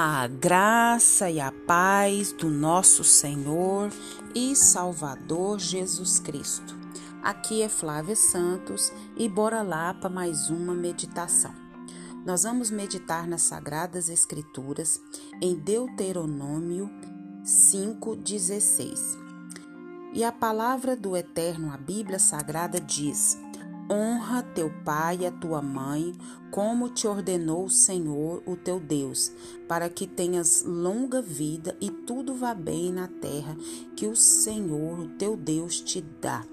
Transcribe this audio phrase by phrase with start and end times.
[0.00, 3.90] A graça e a paz do nosso Senhor
[4.32, 6.78] e Salvador Jesus Cristo.
[7.20, 11.52] Aqui é Flávia Santos e bora lá para mais uma meditação.
[12.24, 15.00] Nós vamos meditar nas Sagradas Escrituras
[15.42, 16.88] em Deuteronômio
[17.42, 19.18] 5,16.
[20.14, 23.36] E a palavra do Eterno, a Bíblia Sagrada, diz:
[23.90, 26.14] Honra teu pai e a tua mãe,
[26.50, 29.32] como te ordenou o Senhor, o teu Deus,
[29.66, 33.56] para que tenhas longa vida e tudo vá bem na terra
[33.96, 36.44] que o Senhor, o teu Deus, te dá.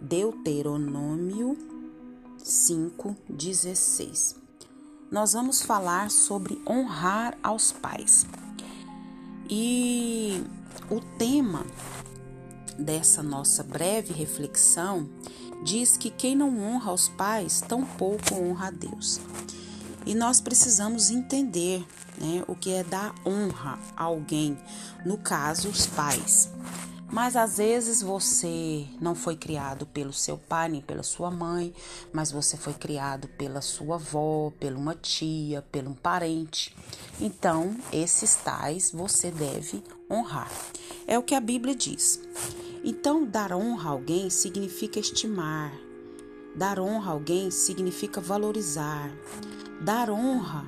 [0.00, 1.56] Deuteronômio
[2.42, 4.36] 5:16.
[5.10, 8.26] Nós vamos falar sobre honrar aos pais.
[9.50, 10.42] E
[10.90, 11.66] o tema
[12.78, 15.08] dessa nossa breve reflexão
[15.62, 19.20] diz que quem não honra os pais, tampouco honra a Deus.
[20.06, 21.86] E nós precisamos entender
[22.18, 24.58] né, o que é dar honra a alguém,
[25.04, 26.48] no caso, os pais.
[27.12, 31.74] Mas às vezes você não foi criado pelo seu pai nem pela sua mãe,
[32.12, 36.74] mas você foi criado pela sua avó, pela uma tia, pelo um parente.
[37.20, 40.50] Então, esses tais você deve honrar.
[41.06, 42.20] É o que a Bíblia diz.
[42.84, 45.72] Então, dar honra a alguém significa estimar.
[46.54, 49.10] Dar honra a alguém significa valorizar.
[49.80, 50.64] Dar honra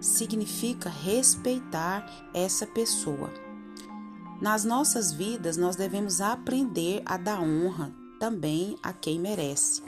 [0.00, 3.32] significa respeitar essa pessoa.
[4.40, 9.82] Nas nossas vidas, nós devemos aprender a dar honra também a quem merece.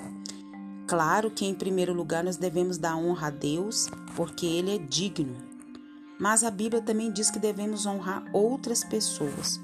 [0.87, 5.44] Claro que, em primeiro lugar, nós devemos dar honra a Deus, porque Ele é digno.
[6.19, 9.61] Mas a Bíblia também diz que devemos honrar outras pessoas.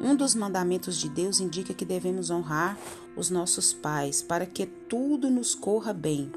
[0.00, 2.76] Um dos mandamentos de Deus indica que devemos honrar
[3.16, 6.30] os nossos pais para que tudo nos corra bem.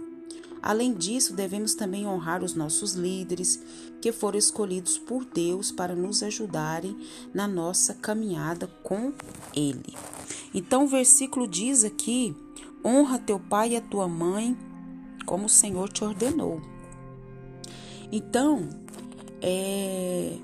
[0.61, 3.61] Além disso, devemos também honrar os nossos líderes,
[4.01, 6.97] que foram escolhidos por Deus para nos ajudarem
[7.33, 9.13] na nossa caminhada com
[9.55, 9.95] Ele.
[10.53, 12.35] Então, o versículo diz aqui:
[12.83, 14.57] honra teu pai e a tua mãe,
[15.25, 16.61] como o Senhor te ordenou.
[18.11, 18.67] Então,
[19.41, 20.37] é,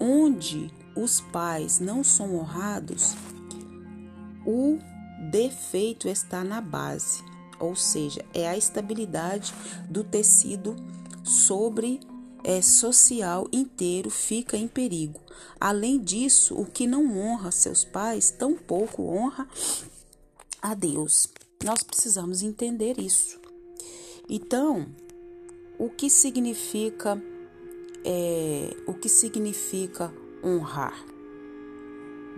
[0.00, 3.14] onde os pais não são honrados,
[4.46, 4.78] o
[5.30, 7.22] defeito está na base,
[7.58, 9.52] ou seja, é a estabilidade
[9.88, 10.76] do tecido
[11.22, 12.00] sobre
[12.44, 15.20] é, social inteiro fica em perigo.
[15.60, 19.48] Além disso, o que não honra seus pais, tampouco honra
[20.62, 21.26] a Deus.
[21.64, 23.40] Nós precisamos entender isso.
[24.28, 24.86] Então,
[25.78, 27.20] o que significa
[28.04, 31.04] é, o que significa honrar,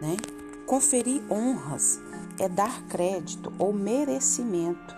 [0.00, 0.16] né?
[0.66, 2.00] Conferir honras
[2.38, 4.94] é dar crédito ou merecimento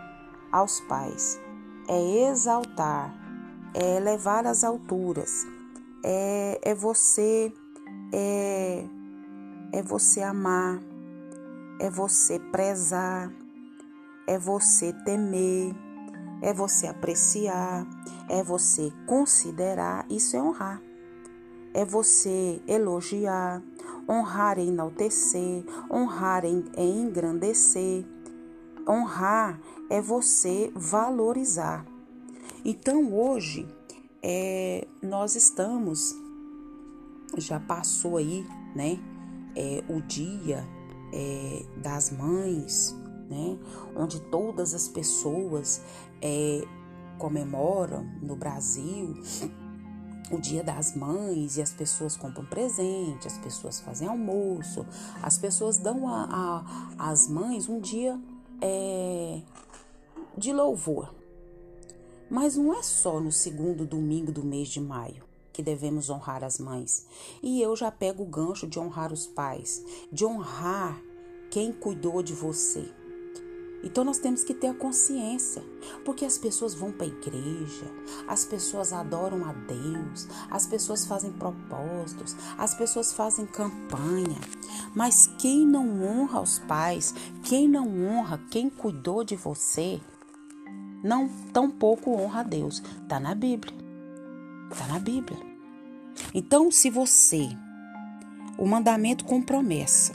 [0.50, 1.40] aos pais,
[1.88, 3.14] é exaltar,
[3.74, 5.46] é elevar às alturas,
[6.04, 7.52] é, é você
[8.12, 8.84] é,
[9.72, 10.78] é você amar,
[11.80, 13.32] é você prezar,
[14.26, 15.74] é você temer,
[16.42, 17.86] é você apreciar,
[18.28, 20.82] é você considerar, isso é honrar
[21.74, 23.62] é você elogiar,
[24.08, 28.04] honrar é enaltecer, honrar é, engrandecer.
[28.86, 31.86] Honrar é você valorizar.
[32.64, 33.66] Então hoje
[34.22, 36.14] é, nós estamos,
[37.38, 38.98] já passou aí, né?
[39.54, 40.66] É, o dia
[41.12, 42.94] é, das mães,
[43.30, 43.56] né?
[43.94, 45.80] Onde todas as pessoas
[46.22, 46.64] é,
[47.18, 49.14] comemoram no Brasil
[50.30, 54.86] o dia das mães e as pessoas compram presente, as pessoas fazem almoço,
[55.22, 56.04] as pessoas dão
[56.98, 58.18] às mães um dia
[58.60, 59.42] é,
[60.38, 61.14] de louvor.
[62.30, 65.22] Mas não é só no segundo domingo do mês de maio
[65.52, 67.06] que devemos honrar as mães.
[67.42, 70.98] E eu já pego o gancho de honrar os pais, de honrar
[71.50, 72.90] quem cuidou de você
[73.82, 75.62] então nós temos que ter a consciência,
[76.04, 77.86] porque as pessoas vão para a igreja,
[78.28, 84.40] as pessoas adoram a Deus, as pessoas fazem propósitos, as pessoas fazem campanha,
[84.94, 90.00] mas quem não honra os pais, quem não honra quem cuidou de você,
[91.02, 92.82] não tampouco honra a Deus.
[93.02, 93.74] Está na Bíblia.
[94.70, 95.38] Está na Bíblia.
[96.32, 97.48] Então, se você,
[98.56, 100.12] o mandamento com promessa,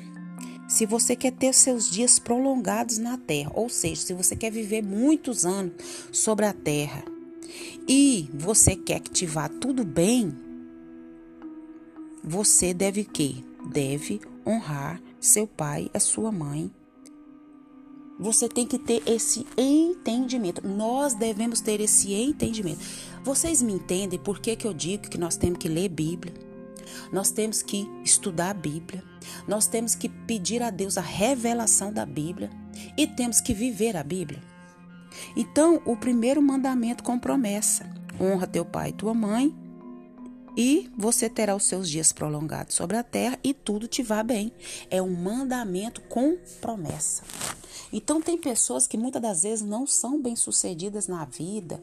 [0.67, 4.83] se você quer ter seus dias prolongados na terra, ou seja, se você quer viver
[4.83, 5.73] muitos anos
[6.11, 7.03] sobre a terra
[7.87, 10.37] e você quer que te vá tudo bem,
[12.23, 13.45] você deve que?
[13.71, 16.69] Deve honrar seu pai, a sua mãe.
[18.19, 20.67] Você tem que ter esse entendimento.
[20.67, 22.79] Nós devemos ter esse entendimento.
[23.23, 26.46] Vocês me entendem por que, que eu digo que nós temos que ler Bíblia?
[27.11, 29.03] Nós temos que estudar a Bíblia,
[29.47, 32.49] nós temos que pedir a Deus a revelação da Bíblia
[32.97, 34.41] e temos que viver a Bíblia.
[35.35, 37.89] Então, o primeiro mandamento com promessa:
[38.19, 39.55] honra teu pai e tua mãe,
[40.57, 44.51] e você terá os seus dias prolongados sobre a terra e tudo te vá bem.
[44.89, 47.23] É um mandamento com promessa.
[47.91, 51.81] Então tem pessoas que muitas das vezes não são bem-sucedidas na vida,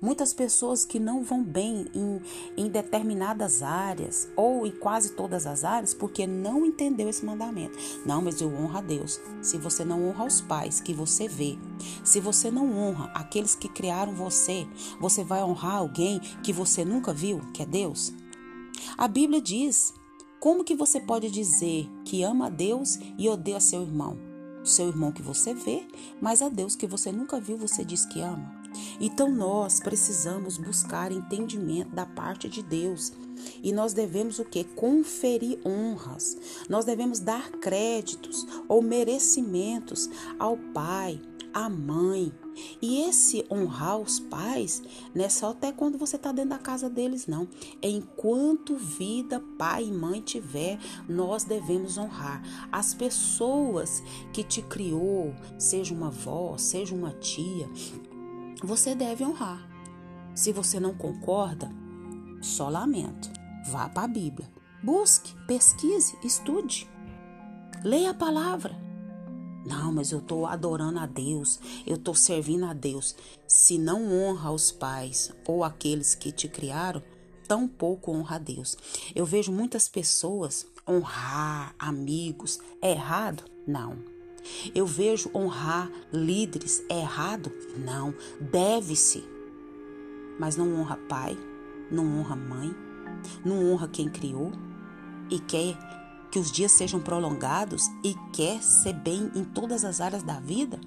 [0.00, 2.20] muitas pessoas que não vão bem em,
[2.56, 7.78] em determinadas áreas ou em quase todas as áreas porque não entendeu esse mandamento.
[8.04, 9.20] Não, mas eu honro a Deus.
[9.42, 11.58] Se você não honra os pais que você vê,
[12.02, 14.66] se você não honra aqueles que criaram você,
[15.00, 18.12] você vai honrar alguém que você nunca viu, que é Deus?
[18.98, 19.94] A Bíblia diz:
[20.40, 24.33] como que você pode dizer que ama a Deus e odeia seu irmão?
[24.64, 25.86] Seu irmão que você vê,
[26.20, 28.64] mas a Deus que você nunca viu, você diz que ama.
[29.00, 33.12] Então nós precisamos buscar entendimento da parte de Deus.
[33.62, 34.64] E nós devemos o que?
[34.64, 36.36] Conferir honras.
[36.68, 40.08] Nós devemos dar créditos ou merecimentos
[40.38, 41.20] ao Pai,
[41.52, 42.32] à mãe,
[42.80, 44.82] e esse honrar os pais
[45.14, 47.48] não é só até quando você está dentro da casa deles, não.
[47.80, 50.78] É enquanto vida pai e mãe tiver,
[51.08, 52.42] nós devemos honrar.
[52.70, 54.02] As pessoas
[54.32, 57.68] que te criou, seja uma avó, seja uma tia,
[58.62, 59.68] você deve honrar.
[60.34, 61.70] Se você não concorda,
[62.40, 63.30] só lamento.
[63.66, 64.50] Vá para a Bíblia.
[64.82, 66.88] Busque, pesquise, estude.
[67.82, 68.83] Leia a palavra.
[69.64, 73.16] Não, mas eu estou adorando a Deus, eu estou servindo a Deus.
[73.46, 77.02] Se não honra os pais ou aqueles que te criaram,
[77.48, 78.76] tão pouco honra a Deus.
[79.14, 82.60] Eu vejo muitas pessoas honrar amigos.
[82.82, 83.44] É errado?
[83.66, 83.96] Não.
[84.74, 86.82] Eu vejo honrar líderes.
[86.90, 87.50] É errado?
[87.78, 88.14] Não.
[88.40, 89.24] Deve-se.
[90.38, 91.38] Mas não honra pai,
[91.90, 92.74] não honra mãe,
[93.44, 94.52] não honra quem criou
[95.30, 95.76] e quer
[96.34, 100.80] que os dias sejam prolongados e quer ser bem em todas as áreas da vida?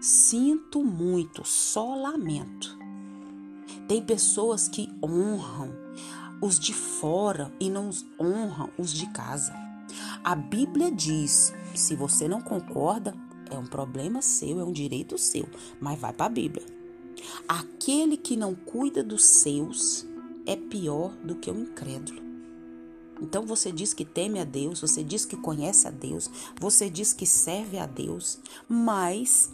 [0.00, 2.76] Sinto muito, só lamento.
[3.86, 5.72] Tem pessoas que honram
[6.40, 9.54] os de fora e não honram os de casa.
[10.24, 13.14] A Bíblia diz: se você não concorda,
[13.52, 15.48] é um problema seu, é um direito seu,
[15.80, 16.66] mas vai para a Bíblia.
[17.46, 20.04] Aquele que não cuida dos seus
[20.44, 22.31] é pior do que o incrédulo.
[23.22, 26.28] Então você diz que teme a Deus, você diz que conhece a Deus,
[26.60, 29.50] você diz que serve a Deus, mas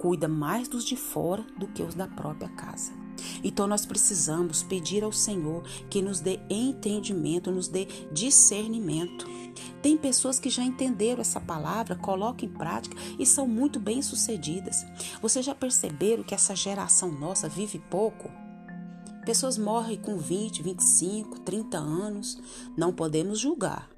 [0.00, 2.92] cuida mais dos de fora do que os da própria casa.
[3.44, 9.28] Então nós precisamos pedir ao Senhor que nos dê entendimento, nos dê discernimento.
[9.80, 14.84] Tem pessoas que já entenderam essa palavra, colocam em prática e são muito bem-sucedidas.
[15.22, 18.49] Vocês já perceberam que essa geração nossa vive pouco?
[19.24, 22.38] Pessoas morrem com 20, 25, 30 anos.
[22.76, 23.90] Não podemos julgar,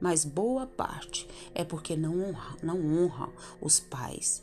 [0.00, 4.42] mas boa parte é porque não honram, não honram os pais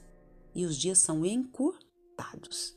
[0.54, 2.76] e os dias são encurtados.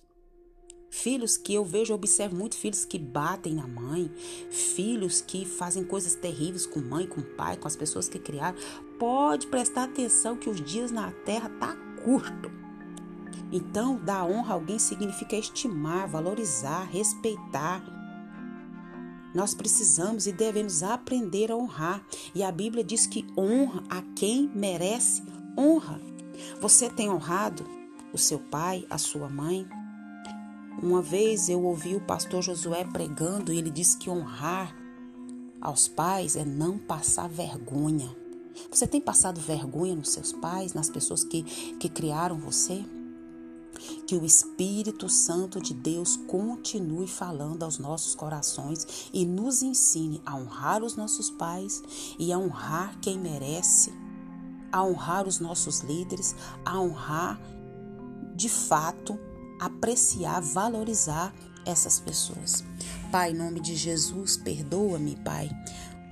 [0.91, 4.09] Filhos que eu vejo, eu observo muito filhos que batem na mãe,
[4.49, 8.57] filhos que fazem coisas terríveis com mãe, com pai, com as pessoas que criaram.
[8.97, 11.75] Pode prestar atenção que os dias na terra tá
[12.05, 12.64] curto.
[13.57, 17.81] Então, dar honra a alguém significa estimar, valorizar, respeitar.
[19.33, 22.05] Nós precisamos e devemos aprender a honrar.
[22.35, 25.23] E a Bíblia diz que honra a quem merece
[25.57, 26.01] honra.
[26.61, 27.65] Você tem honrado
[28.13, 29.69] o seu pai, a sua mãe?
[30.83, 34.75] Uma vez eu ouvi o pastor Josué pregando e ele disse que honrar
[35.61, 38.11] aos pais é não passar vergonha.
[38.69, 41.45] Você tem passado vergonha nos seus pais, nas pessoas que,
[41.79, 42.85] que criaram você?
[44.07, 50.37] Que o Espírito Santo de Deus continue falando aos nossos corações e nos ensine a
[50.37, 51.83] honrar os nossos pais
[52.19, 53.93] e a honrar quem merece,
[54.71, 57.41] a honrar os nossos líderes, a honrar
[58.35, 59.19] de fato,
[59.61, 61.33] apreciar, valorizar
[61.65, 62.65] essas pessoas.
[63.11, 65.49] Pai, em nome de Jesus, perdoa-me, Pai,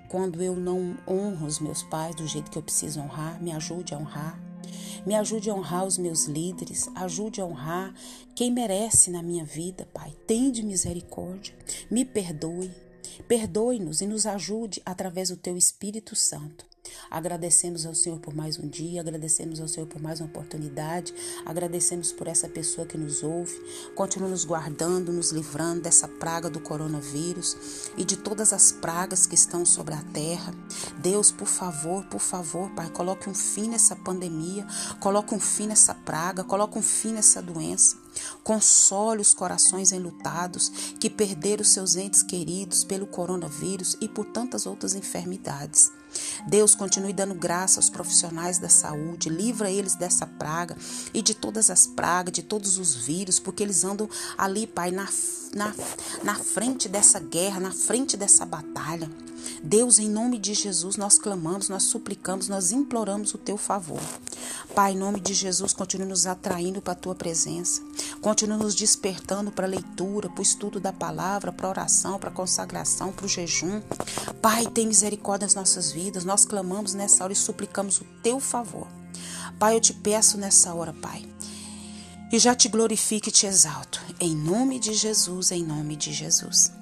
[0.09, 3.95] quando eu não honro os meus pais do jeito que eu preciso honrar, me ajude
[3.95, 4.52] a honrar.
[5.07, 7.95] Me ajude a honrar os meus líderes, ajude a honrar
[8.35, 10.15] quem merece na minha vida, Pai.
[10.27, 11.55] Tende misericórdia,
[11.91, 12.71] me perdoe.
[13.29, 16.72] Perdoe-nos e nos ajude através do teu Espírito Santo
[17.11, 22.13] Agradecemos ao Senhor por mais um dia, agradecemos ao Senhor por mais uma oportunidade, agradecemos
[22.13, 23.55] por essa pessoa que nos ouve.
[23.95, 29.35] Continua nos guardando, nos livrando dessa praga do coronavírus e de todas as pragas que
[29.35, 30.55] estão sobre a terra.
[30.99, 34.67] Deus, por favor, por favor, Pai, coloque um fim nessa pandemia,
[35.01, 38.02] coloque um fim nessa praga, coloque um fim nessa doença.
[38.43, 40.69] Console os corações enlutados
[41.01, 45.91] que perderam seus entes queridos pelo coronavírus e por tantas outras enfermidades.
[46.47, 50.77] Deus continue dando graça aos profissionais da saúde, livra eles dessa praga
[51.15, 55.09] e de todas as pragas, de todos os vírus, porque eles andam ali, Pai, na,
[55.55, 55.75] na,
[56.23, 59.11] na frente dessa guerra, na frente dessa batalha.
[59.65, 64.01] Deus, em nome de Jesus, nós clamamos, nós suplicamos, nós imploramos o teu favor.
[64.75, 67.81] Pai, em nome de Jesus, continue nos atraindo para a tua presença.
[68.21, 72.29] Continue nos despertando para a leitura, para o estudo da palavra, para a oração, para
[72.29, 73.81] a consagração, para o jejum.
[74.41, 76.25] Pai, tem misericórdia nas nossas vidas.
[76.25, 78.89] Nós clamamos nessa hora e suplicamos o teu favor.
[79.61, 81.25] Pai, eu te peço nessa hora, Pai.
[82.33, 84.01] E já te glorifico e te exalto.
[84.19, 86.82] Em nome de Jesus, em nome de Jesus.